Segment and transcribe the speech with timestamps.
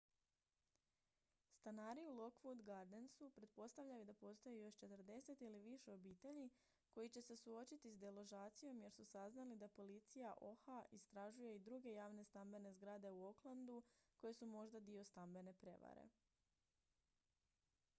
[1.55, 6.49] stanari u lockwood gardensu pretpostavljaju da postoji još 40 ili više obitelji
[6.91, 11.91] koji će se suočiti s deložacijom jer su saznali da policija oha istražuje i druge
[11.93, 13.83] javne stambene zgrade u oaklandu
[14.17, 16.09] koje su možda dio stambene prijevare